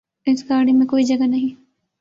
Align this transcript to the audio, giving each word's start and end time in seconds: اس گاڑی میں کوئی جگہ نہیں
اس 0.27 0.43
گاڑی 0.49 0.71
میں 0.71 0.87
کوئی 0.87 1.03
جگہ 1.03 1.27
نہیں 1.27 1.53